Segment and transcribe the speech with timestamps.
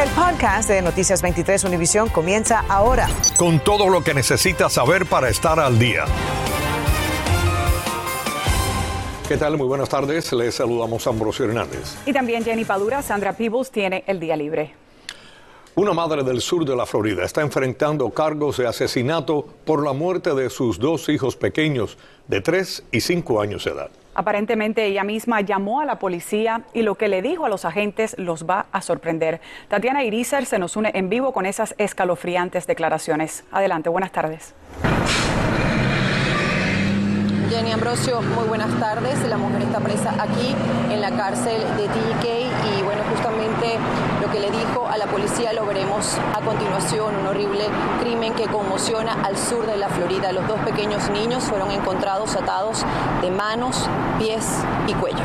[0.00, 3.06] El podcast de Noticias 23 Univisión comienza ahora.
[3.36, 6.06] Con todo lo que necesitas saber para estar al día.
[9.28, 9.58] ¿Qué tal?
[9.58, 10.32] Muy buenas tardes.
[10.32, 11.98] Les saludamos a Ambrosio Hernández.
[12.06, 14.74] Y también Jenny Padura, Sandra Peebles tiene el día libre.
[15.74, 20.34] Una madre del sur de la Florida está enfrentando cargos de asesinato por la muerte
[20.34, 23.90] de sus dos hijos pequeños de 3 y 5 años de edad.
[24.14, 28.16] Aparentemente ella misma llamó a la policía y lo que le dijo a los agentes
[28.18, 29.40] los va a sorprender.
[29.68, 33.44] Tatiana Irizar se nos une en vivo con esas escalofriantes declaraciones.
[33.52, 34.54] Adelante, buenas tardes.
[37.50, 39.20] Jenny Ambrosio, muy buenas tardes.
[39.28, 40.54] La mujer está presa aquí
[40.92, 43.76] en la cárcel de TK y bueno, justamente
[44.30, 47.64] que le dijo a la policía lo veremos a continuación, un horrible
[48.00, 50.32] crimen que conmociona al sur de la Florida.
[50.32, 52.84] Los dos pequeños niños fueron encontrados atados
[53.22, 53.88] de manos,
[54.18, 54.44] pies
[54.86, 55.24] y cuello.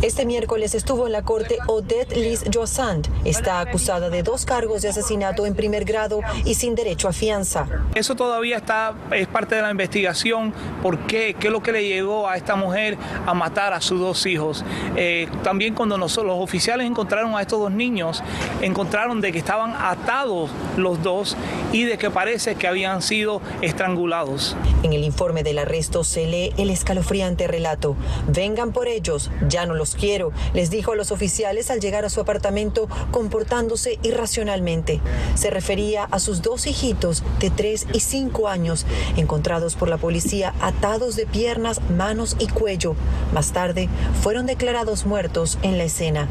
[0.00, 3.08] Este miércoles estuvo en la corte Odette Liz Jossand.
[3.24, 7.66] Está acusada de dos cargos de asesinato en primer grado y sin derecho a fianza.
[7.96, 10.54] Eso todavía está, es parte de la investigación.
[10.84, 11.34] ¿Por qué?
[11.34, 12.96] ¿Qué es lo que le llegó a esta mujer
[13.26, 14.64] a matar a sus dos hijos?
[14.94, 18.22] Eh, también cuando los oficiales encontraron a estos dos niños,
[18.62, 21.36] encontraron de que estaban atados los dos
[21.72, 24.54] y de que parece que habían sido estrangulados.
[24.84, 27.96] En el informe del arresto se lee el escalofriante relato.
[28.28, 32.10] Vengan por ellos, ya no los quiero, les dijo a los oficiales al llegar a
[32.10, 35.00] su apartamento comportándose irracionalmente.
[35.34, 40.54] Se refería a sus dos hijitos de 3 y 5 años, encontrados por la policía
[40.60, 42.94] atados de piernas, manos y cuello.
[43.32, 43.88] Más tarde
[44.22, 46.28] fueron declarados muertos en la escena.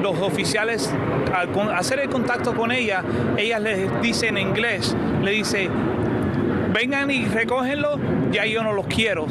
[0.00, 0.90] Los oficiales,
[1.34, 3.02] al hacer el contacto con ella,
[3.38, 5.70] ellas les dicen en inglés, le dice,
[6.72, 7.98] vengan y recógenlo,
[8.30, 9.26] ya yo no los quiero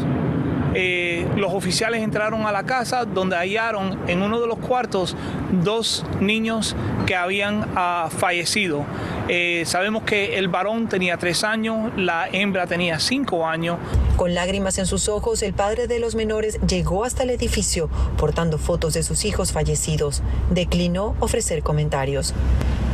[0.74, 5.16] eh, los oficiales entraron a la casa donde hallaron en uno de los cuartos
[5.64, 8.86] dos niños que habían ah, fallecido.
[9.28, 13.78] Eh, sabemos que el varón tenía tres años, la hembra tenía cinco años.
[14.18, 18.58] Con lágrimas en sus ojos, el padre de los menores llegó hasta el edificio portando
[18.58, 20.22] fotos de sus hijos fallecidos.
[20.50, 22.34] Declinó ofrecer comentarios.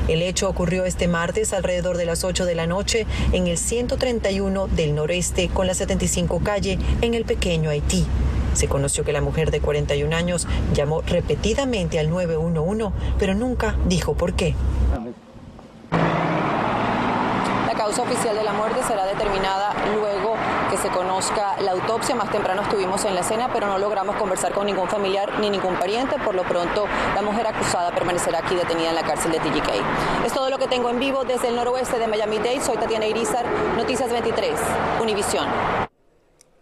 [0.09, 4.65] El hecho ocurrió este martes alrededor de las 8 de la noche en el 131
[4.67, 8.07] del noreste con la 75 calle en el pequeño Haití.
[8.53, 14.15] Se conoció que la mujer de 41 años llamó repetidamente al 911, pero nunca dijo
[14.15, 14.55] por qué.
[17.67, 20.18] La causa oficial de la muerte será determinada luego
[20.69, 22.15] que se conozca la autopsia.
[22.15, 25.75] Más temprano estuvimos en la escena, pero no logramos conversar con ningún familiar ni ningún
[25.75, 26.17] pariente.
[26.23, 26.85] Por lo pronto,
[27.15, 30.25] la mujer acusada permanecerá aquí detenida en la cárcel de TGK.
[30.25, 32.61] Es todo lo que tengo en vivo desde el noroeste de Miami-Dade.
[32.61, 34.53] Soy Tatiana Irizar, Noticias 23,
[35.01, 35.47] Univisión.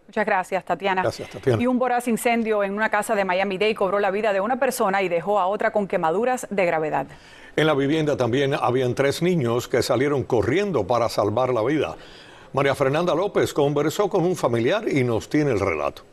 [0.07, 1.01] Muchas gracias, Tatiana.
[1.01, 1.61] Gracias, Tatiana.
[1.61, 5.01] Y un voraz incendio en una casa de Miami-Dade cobró la vida de una persona
[5.01, 7.07] y dejó a otra con quemaduras de gravedad.
[7.57, 11.97] En la vivienda también habían tres niños que salieron corriendo para salvar la vida.
[12.53, 16.03] María Fernanda López conversó con un familiar y nos tiene el relato.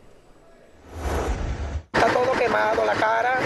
[1.93, 3.39] Está todo quemado, la cara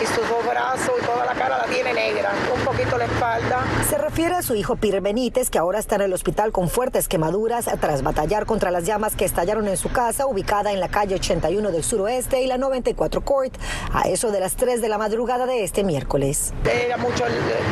[0.00, 3.64] y sus dos brazos y toda la cara la tiene negra, un poquito la espalda.
[3.88, 7.08] Se refiere a su hijo Peter Benítez, que ahora está en el hospital con fuertes
[7.08, 11.16] quemaduras tras batallar contra las llamas que estallaron en su casa, ubicada en la calle
[11.16, 13.54] 81 del suroeste y la 94 Court,
[13.92, 16.54] a eso de las 3 de la madrugada de este miércoles.
[16.64, 17.24] Era mucho,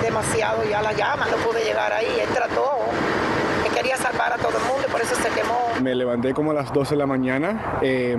[0.02, 2.72] demasiado ya la llama, no pude llegar ahí, él trató
[4.04, 5.54] salvar a todo el mundo y por eso se quemó.
[5.80, 8.14] Me levanté como a las 12 de la mañana eh,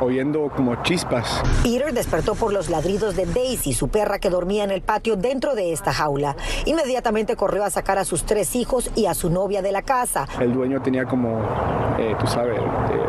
[0.00, 1.42] oyendo como chispas.
[1.62, 5.54] Peter despertó por los ladridos de Daisy, su perra que dormía en el patio dentro
[5.54, 6.36] de esta jaula.
[6.64, 10.26] Inmediatamente corrió a sacar a sus tres hijos y a su novia de la casa.
[10.40, 11.42] El dueño tenía como,
[11.98, 13.03] eh, tú sabes, eh,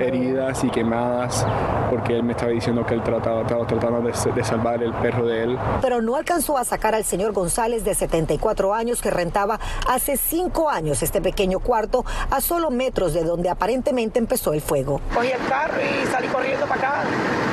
[0.00, 1.46] heridas y quemadas
[1.90, 5.26] porque él me estaba diciendo que él trataba, estaba tratando de, de salvar el perro
[5.26, 5.58] de él.
[5.82, 10.70] Pero no alcanzó a sacar al señor González de 74 años que rentaba hace cinco
[10.70, 15.00] años este pequeño cuarto a solo metros de donde aparentemente empezó el fuego.
[15.14, 17.04] Cogí el carro y salí corriendo para acá.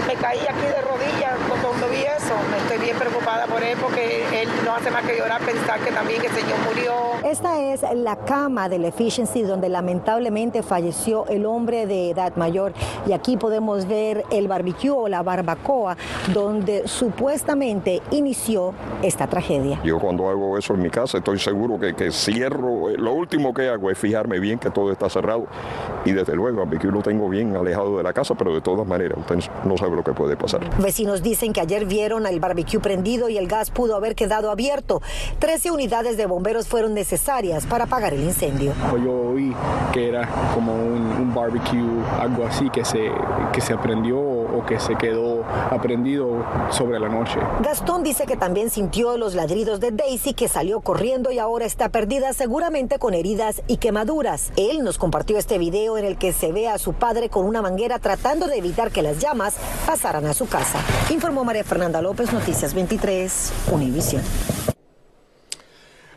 [0.08, 2.34] Me caí aquí de rodillas cuando vi eso.
[2.64, 6.24] Estoy bien preocupada por él porque él no hace más que llorar, pensar que también
[6.24, 6.94] el señor murió.
[7.30, 12.72] Esta es la cama del Efficiency donde lamentablemente falleció el hombre de edad mayor
[13.06, 15.98] y aquí podemos ver el barbecue o la barbacoa
[16.34, 19.82] donde supuestamente inició esta tragedia.
[19.84, 23.68] Yo cuando hago eso en mi casa estoy seguro que, que cierro, lo último que
[23.68, 25.48] hago es fijarme bien que todo está cerrado
[26.06, 28.88] y desde luego el barbecue lo tengo bien alejado de la casa, pero de todas
[28.88, 30.62] maneras usted no sabe lo que puede pasar.
[30.82, 35.02] Vecinos dicen que ayer vieron el barbecue prendido y el gas pudo haber quedado abierto.
[35.40, 38.74] Trece unidades de bomberos fueron necesarias para apagar el incendio.
[38.90, 39.54] Pues yo oí
[39.94, 41.80] que era como un, barbecue,
[42.20, 43.12] algo así que se,
[43.54, 47.40] que se aprendió o que se quedó aprendido sobre la noche.
[47.62, 51.90] Gastón dice que también sintió los ladridos de Daisy que salió corriendo y ahora está
[51.90, 54.52] perdida seguramente con heridas y quemaduras.
[54.56, 57.62] Él nos compartió este video en el que se ve a su padre con una
[57.62, 60.80] manguera tratando de evitar que las llamas pasaran a su casa.
[61.10, 64.22] Informó María Fernanda López, Noticias 23, Univisión.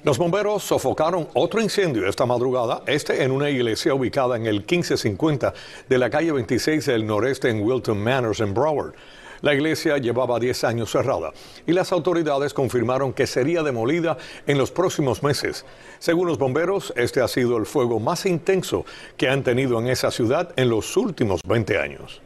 [0.02, 5.52] Los bomberos sofocaron otro incendio esta madrugada, este en una iglesia ubicada en el 1550
[5.90, 8.94] de la calle 26 del noreste en Wilton Manors en Broward.
[9.42, 11.32] La iglesia llevaba 10 años cerrada
[11.66, 14.16] y las autoridades confirmaron que sería demolida
[14.46, 15.66] en los próximos meses.
[15.98, 18.86] Según los bomberos, este ha sido el fuego más intenso
[19.18, 22.22] que han tenido en esa ciudad en los últimos 20 años.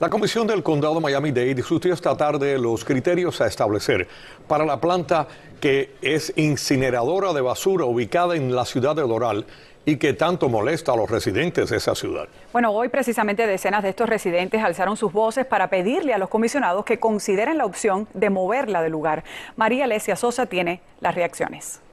[0.00, 4.08] La Comisión del Condado Miami-Dade discutió esta tarde los criterios a establecer
[4.48, 5.28] para la planta
[5.60, 9.46] que es incineradora de basura ubicada en la ciudad de Doral
[9.84, 12.26] y que tanto molesta a los residentes de esa ciudad.
[12.52, 16.84] Bueno, hoy precisamente decenas de estos residentes alzaron sus voces para pedirle a los comisionados
[16.84, 19.22] que consideren la opción de moverla del lugar.
[19.54, 21.83] María Alesia Sosa tiene las reacciones.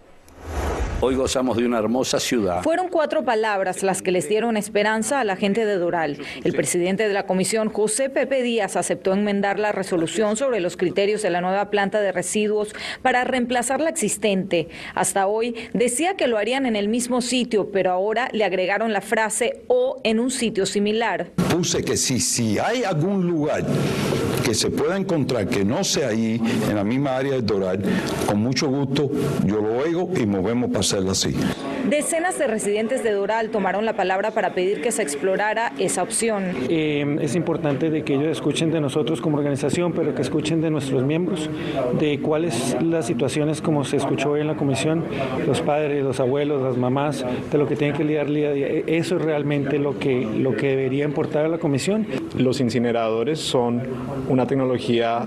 [1.04, 2.62] Hoy gozamos de una hermosa ciudad.
[2.62, 6.20] Fueron cuatro palabras las que les dieron esperanza a la gente de Doral.
[6.44, 11.24] El presidente de la comisión, José Pepe Díaz, aceptó enmendar la resolución sobre los criterios
[11.24, 14.68] de la nueva planta de residuos para reemplazar la existente.
[14.94, 19.02] Hasta hoy decía que lo harían en el mismo sitio, pero ahora le agregaron la
[19.02, 21.32] frase o en un sitio similar.
[21.50, 23.66] Puse que si, si hay algún lugar
[24.44, 27.82] que se pueda encontrar que no sea ahí, en la misma área de Doral,
[28.28, 29.10] con mucho gusto
[29.46, 31.36] yo lo oigo y movemos para así.
[31.90, 36.44] Decenas de residentes de Doral tomaron la palabra para pedir que se explorara esa opción.
[36.70, 40.70] Eh, es importante de que ellos escuchen de nosotros como organización, pero que escuchen de
[40.70, 41.50] nuestros miembros,
[42.00, 45.04] de cuáles las situaciones como se escuchó hoy en la comisión,
[45.48, 48.68] los padres, los abuelos, las mamás, de lo que tienen que lidiar día a día.
[48.68, 52.06] Eso es realmente lo que, lo que debería importar a la comisión.
[52.38, 53.82] Los incineradores son
[54.30, 55.26] una tecnología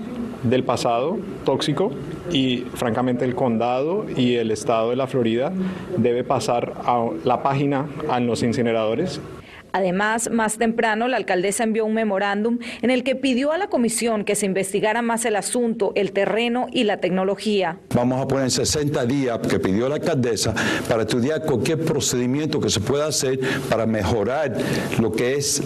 [0.49, 1.91] del pasado tóxico
[2.31, 5.51] y francamente el condado y el estado de la Florida
[5.97, 9.19] debe pasar a la página a los incineradores
[9.75, 14.23] Además, más temprano, la alcaldesa envió un memorándum en el que pidió a la comisión
[14.23, 17.77] que se investigara más el asunto, el terreno y la tecnología.
[17.93, 20.53] Vamos a poner 60 días que pidió la alcaldesa
[20.87, 23.37] para estudiar cualquier procedimiento que se pueda hacer
[23.69, 24.55] para mejorar
[25.01, 25.61] lo que es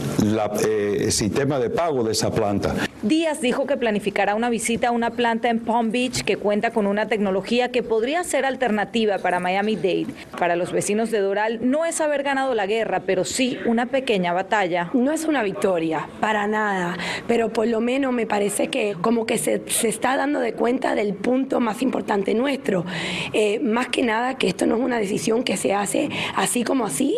[0.66, 2.74] eh, el sistema de pago de esa planta.
[3.04, 6.88] Díaz dijo que planificará una visita a una planta en Palm Beach que cuenta con
[6.88, 10.08] una tecnología que podría ser alternativa para Miami-Dade.
[10.38, 13.99] Para los vecinos de Doral no es haber ganado la guerra, pero sí una pequeña
[14.34, 14.90] batalla.
[14.94, 16.98] No es una victoria, para nada,
[17.28, 21.14] pero por lo menos me parece que como que se, está dando de cuenta del
[21.14, 22.86] punto más importante nuestro.
[23.34, 26.86] Eh, más que nada que esto no es una decisión que se hace así como
[26.86, 27.16] así,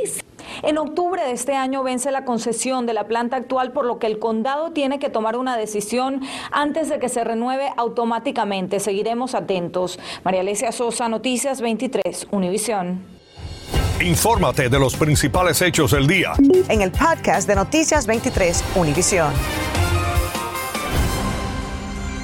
[0.64, 4.08] en octubre de este año vence la concesión de la planta actual, por lo que
[4.08, 8.80] el condado tiene que tomar una decisión antes de que se renueve automáticamente.
[8.80, 10.00] Seguiremos atentos.
[10.24, 13.21] María Alesia Sosa, Noticias 23, Univisión.
[14.02, 16.34] Infórmate de los principales hechos del día.
[16.70, 19.32] En el podcast de Noticias 23, Univisión.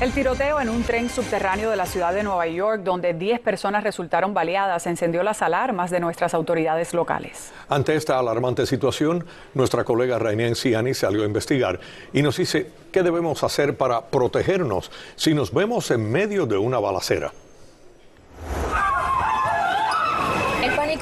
[0.02, 3.84] El tiroteo en un tren subterráneo de la ciudad de Nueva York, donde 10 personas
[3.84, 7.52] resultaron baleadas, encendió las alarmas de nuestras autoridades locales.
[7.70, 11.80] Ante esta alarmante situación, nuestra colega Rainier Ciani salió a investigar
[12.12, 16.80] y nos dice qué debemos hacer para protegernos si nos vemos en medio de una
[16.80, 17.31] balacera.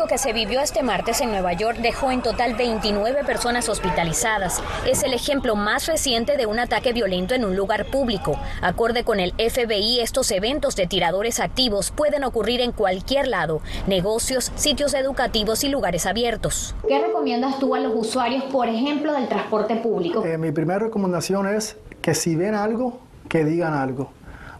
[0.07, 4.61] Que se vivió este martes en Nueva York dejó en total 29 personas hospitalizadas.
[4.85, 8.39] Es el ejemplo más reciente de un ataque violento en un lugar público.
[8.61, 14.51] Acorde con el FBI, estos eventos de tiradores activos pueden ocurrir en cualquier lado, negocios,
[14.55, 16.75] sitios educativos y lugares abiertos.
[16.87, 20.23] ¿Qué recomiendas tú a los usuarios, por ejemplo, del transporte público?
[20.25, 24.11] Eh, mi primera recomendación es que si ven algo, que digan algo.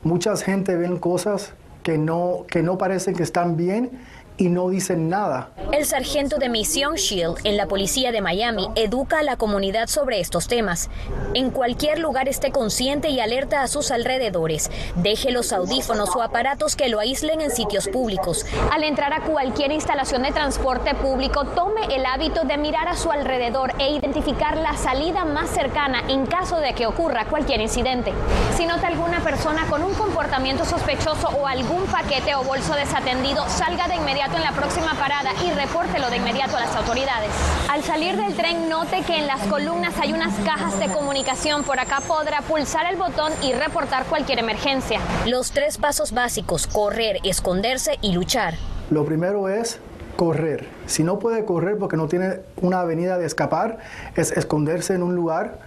[0.03, 3.91] Mucha gente ven cosas que no, que no parecen que están bien
[4.37, 5.49] y no dicen nada.
[5.71, 10.19] El sargento de misión Shield en la policía de Miami educa a la comunidad sobre
[10.19, 10.89] estos temas.
[11.33, 14.71] En cualquier lugar esté consciente y alerta a sus alrededores.
[14.95, 18.45] Deje los audífonos o aparatos que lo aíslen en sitios públicos.
[18.71, 23.11] Al entrar a cualquier instalación de transporte público, tome el hábito de mirar a su
[23.11, 28.13] alrededor e identificar la salida más cercana en caso de que ocurra cualquier incidente.
[28.55, 33.87] Si nota alguna persona con un comportamiento sospechoso o algún paquete o bolso desatendido, salga
[33.87, 37.29] de inmediato inmediato en la próxima parada y repórtelo de inmediato a las autoridades.
[37.69, 41.63] Al salir del tren, note que en las columnas hay unas cajas de comunicación.
[41.63, 45.00] Por acá podrá pulsar el botón y reportar cualquier emergencia.
[45.27, 48.55] Los tres pasos básicos, correr, esconderse y luchar.
[48.89, 49.79] Lo primero es
[50.15, 50.67] correr.
[50.88, 53.77] Si no puede correr porque no tiene una avenida de escapar,
[54.15, 55.59] es esconderse en un lugar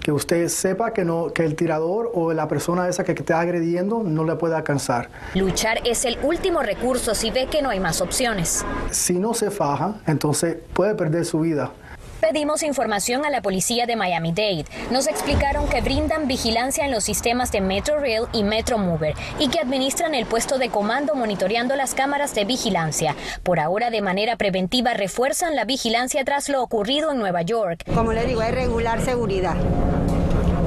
[0.00, 4.02] que usted sepa que, no, que el tirador o la persona esa que está agrediendo
[4.02, 5.08] no le puede alcanzar.
[5.34, 8.64] Luchar es el último recurso si ve que no hay más opciones.
[8.90, 11.72] Si no se faja, entonces puede perder su vida.
[12.20, 14.66] Pedimos información a la policía de Miami-Dade.
[14.90, 19.58] Nos explicaron que brindan vigilancia en los sistemas de Rail y Metro Mover y que
[19.58, 23.16] administran el puesto de comando monitoreando las cámaras de vigilancia.
[23.42, 27.84] Por ahora, de manera preventiva, refuerzan la vigilancia tras lo ocurrido en Nueva York.
[27.94, 29.56] Como le digo, hay regular seguridad.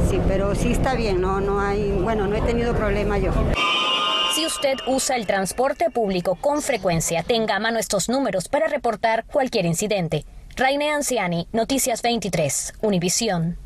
[0.09, 3.31] Sí, pero sí está bien, no, no hay, bueno, no he tenido problema yo.
[4.33, 9.25] Si usted usa el transporte público con frecuencia, tenga a mano estos números para reportar
[9.25, 10.25] cualquier incidente.
[10.55, 13.57] Raine Anciani, Noticias 23, Univisión.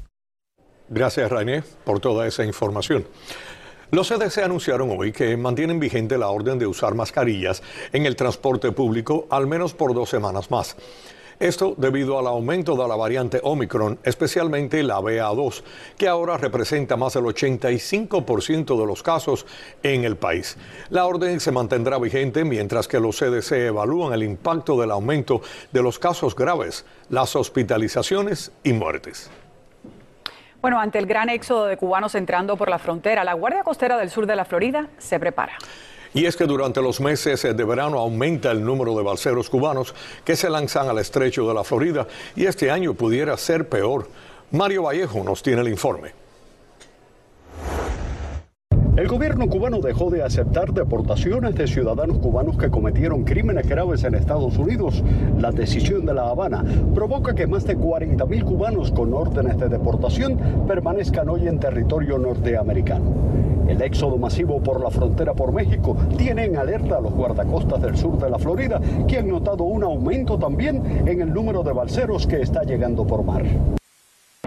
[0.87, 3.05] Gracias, Raine, por toda esa información.
[3.91, 8.71] Los CDC anunciaron hoy que mantienen vigente la orden de usar mascarillas en el transporte
[8.71, 10.77] público al menos por dos semanas más.
[11.39, 15.61] Esto debido al aumento de la variante Omicron, especialmente la BA2,
[15.95, 19.45] que ahora representa más del 85% de los casos
[19.83, 20.57] en el país.
[20.89, 25.41] La orden se mantendrá vigente mientras que los CDC evalúan el impacto del aumento
[25.71, 29.29] de los casos graves, las hospitalizaciones y muertes.
[30.59, 34.09] Bueno, ante el gran éxodo de cubanos entrando por la frontera, la Guardia Costera del
[34.09, 35.53] Sur de la Florida se prepara.
[36.17, 39.93] Y es que durante los meses de verano aumenta el número de balseros cubanos
[40.25, 44.09] que se lanzan al estrecho de la Florida y este año pudiera ser peor.
[44.49, 46.13] Mario Vallejo nos tiene el informe.
[48.95, 54.15] El gobierno cubano dejó de aceptar deportaciones de ciudadanos cubanos que cometieron crímenes graves en
[54.15, 55.03] Estados Unidos.
[55.37, 60.65] La decisión de La Habana provoca que más de 40.000 cubanos con órdenes de deportación
[60.67, 63.56] permanezcan hoy en territorio norteamericano.
[63.67, 67.97] El éxodo masivo por la frontera por México tiene en alerta a los guardacostas del
[67.97, 72.25] sur de la Florida, que han notado un aumento también en el número de balseros
[72.25, 73.43] que está llegando por mar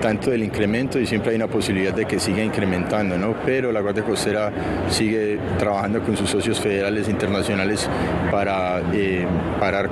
[0.01, 3.35] tanto del incremento y siempre hay una posibilidad de que siga incrementando, ¿no?
[3.45, 4.51] Pero la Guardia Costera
[4.89, 7.89] sigue trabajando con sus socios federales e internacionales
[8.31, 9.27] para eh,
[9.61, 9.91] parar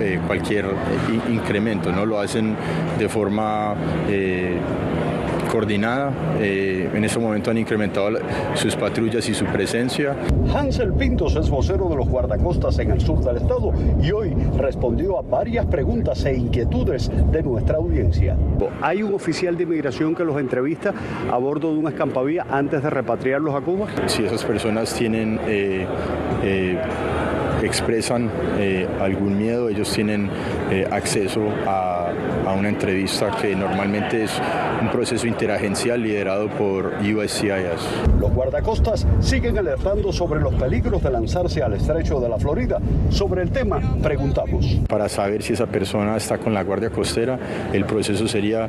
[0.00, 2.06] eh, cualquier eh, incremento, ¿no?
[2.06, 2.56] Lo hacen
[2.98, 3.74] de forma
[5.50, 6.12] coordinada.
[6.40, 8.18] Eh, en ese momento han incrementado
[8.54, 10.16] sus patrullas y su presencia.
[10.54, 15.18] Hansel Pintos es vocero de los guardacostas en el sur del estado y hoy respondió
[15.18, 18.36] a varias preguntas e inquietudes de nuestra audiencia.
[18.80, 20.92] ¿Hay un oficial de inmigración que los entrevista
[21.30, 23.86] a bordo de una escampavía antes de repatriarlos a Cuba?
[24.06, 25.38] Si esas personas tienen...
[25.46, 25.86] Eh,
[26.42, 26.78] eh,
[27.62, 28.30] expresan
[29.00, 30.30] algún miedo, ellos tienen
[30.90, 32.10] acceso a,
[32.46, 34.32] a, una entrevista que normalmente es
[34.80, 37.50] un proceso interagencial liderado por USCIS.
[38.20, 42.78] Los guardacostas siguen alertando sobre los peligros de lanzarse al estrecho de la Florida.
[43.10, 44.80] Sobre el tema, preguntamos.
[44.88, 47.38] Para saber si esa persona está con la Guardia Costera,
[47.72, 48.68] el proceso sería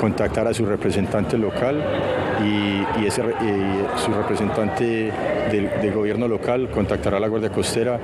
[0.00, 1.82] contactar a su representante local
[2.44, 3.22] y, ese,
[3.96, 5.12] su representante
[5.50, 7.98] del, del gobierno local contactará a la Guardia Costera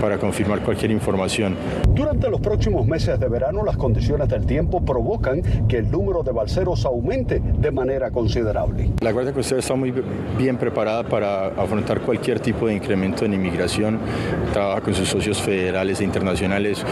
[0.00, 1.56] para confirmar cualquier información.
[1.94, 6.32] Durante los próximos meses de verano, las condiciones del tiempo provocan que el número de
[6.32, 8.90] balseros aumente de manera considerable.
[9.00, 9.92] La Guardia Costera está muy
[10.38, 13.98] bien preparada para afrontar cualquier tipo de incremento en inmigración,
[14.52, 16.84] trabaja con sus socios federales e internacionales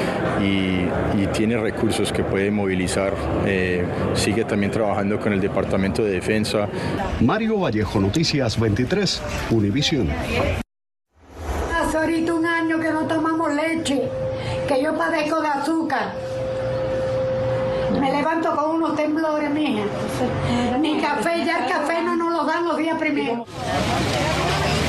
[0.42, 0.86] y,
[1.32, 3.12] tiene recursos que puede movilizar.
[3.46, 6.68] Eh, sigue también trabajando con el Departamento de Defensa.
[7.20, 10.08] Mario Vallejo, Noticias 23, Univisión
[13.96, 16.12] que yo padezco de azúcar.
[17.98, 19.84] Me levanto con unos temblores, mija.
[20.78, 23.48] Ni café, ya el café no nos lo dan los días primeros.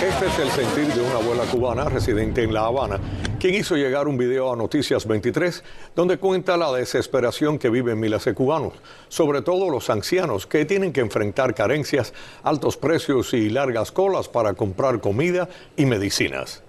[0.06, 3.00] Este es el sentir de una abuela cubana residente en La Habana,
[3.40, 5.64] quien hizo llegar un video a Noticias 23
[5.96, 8.74] donde cuenta la desesperación que viven miles de cubanos,
[9.08, 12.14] sobre todo los ancianos que tienen que enfrentar carencias,
[12.44, 16.64] altos precios y largas colas para comprar comida y medicinas.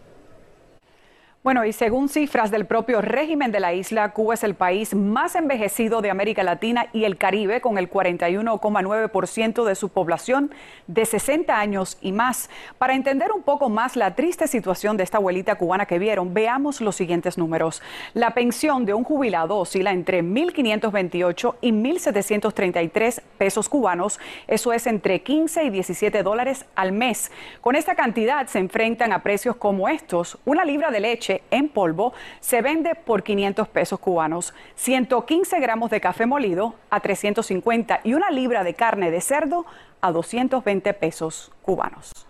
[1.42, 5.34] Bueno, y según cifras del propio régimen de la isla, Cuba es el país más
[5.34, 10.50] envejecido de América Latina y el Caribe, con el 41,9% de su población
[10.86, 12.50] de 60 años y más.
[12.76, 16.82] Para entender un poco más la triste situación de esta abuelita cubana que vieron, veamos
[16.82, 17.80] los siguientes números.
[18.12, 25.22] La pensión de un jubilado oscila entre 1.528 y 1.733 pesos cubanos, eso es entre
[25.22, 27.32] 15 y 17 dólares al mes.
[27.62, 32.12] Con esta cantidad se enfrentan a precios como estos, una libra de leche en polvo
[32.40, 38.30] se vende por 500 pesos cubanos, 115 gramos de café molido a 350 y una
[38.30, 39.66] libra de carne de cerdo
[40.00, 42.29] a 220 pesos cubanos.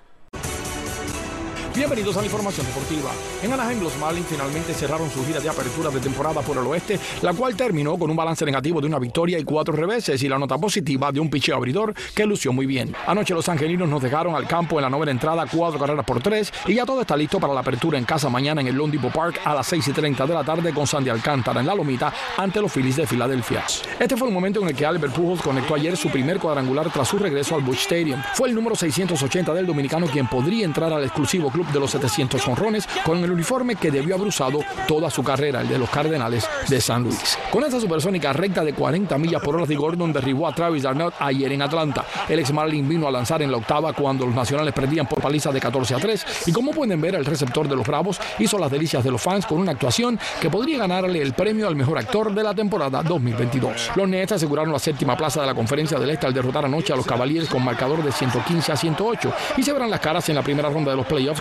[1.72, 3.12] Bienvenidos a la información deportiva.
[3.44, 6.98] En Anaheim, los Marlins finalmente cerraron su gira de apertura de temporada por el oeste,
[7.22, 10.36] la cual terminó con un balance negativo de una victoria y cuatro reveses y la
[10.36, 12.92] nota positiva de un picheo abridor que lució muy bien.
[13.06, 16.52] Anoche los angelinos nos dejaron al campo en la novena entrada cuatro carreras por tres
[16.66, 19.12] y ya todo está listo para la apertura en casa mañana en el Lone Depot
[19.12, 22.12] Park a las 6 y 30 de la tarde con Sandy Alcántara en la lomita
[22.36, 23.64] ante los Phillies de Filadelfia.
[23.96, 27.06] Este fue el momento en el que Albert Pujols conectó ayer su primer cuadrangular tras
[27.06, 28.20] su regreso al Busch Stadium.
[28.34, 32.46] Fue el número 680 del dominicano quien podría entrar al exclusivo club de los 700
[32.48, 36.48] honrones con el uniforme que debió haber usado toda su carrera, el de los Cardenales
[36.68, 37.38] de San Luis.
[37.50, 41.12] Con esta supersónica recta de 40 millas por hora de Gordon derribó a Travis Darnell
[41.18, 42.04] ayer en Atlanta.
[42.28, 45.50] El ex Marlin vino a lanzar en la octava cuando los nacionales perdían por paliza
[45.52, 48.70] de 14 a 3 y como pueden ver el receptor de los Bravos hizo las
[48.70, 52.34] delicias de los fans con una actuación que podría ganarle el premio al mejor actor
[52.34, 53.90] de la temporada 2022.
[53.94, 56.96] Los Nets aseguraron la séptima plaza de la conferencia del Este al derrotar anoche a
[56.96, 60.42] los Cavaliers con marcador de 115 a 108 y se verán las caras en la
[60.42, 61.40] primera ronda de los playoffs